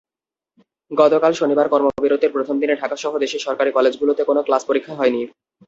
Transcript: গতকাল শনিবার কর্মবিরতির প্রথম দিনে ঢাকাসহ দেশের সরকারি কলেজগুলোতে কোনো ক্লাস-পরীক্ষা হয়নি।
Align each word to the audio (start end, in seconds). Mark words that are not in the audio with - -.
গতকাল 0.91 1.31
শনিবার 1.33 1.67
কর্মবিরতির 1.69 2.33
প্রথম 2.33 2.55
দিনে 2.59 2.75
ঢাকাসহ 2.75 3.11
দেশের 3.17 3.41
সরকারি 3.41 3.71
কলেজগুলোতে 3.71 4.21
কোনো 4.23 4.41
ক্লাস-পরীক্ষা 4.43 4.93
হয়নি। 4.95 5.21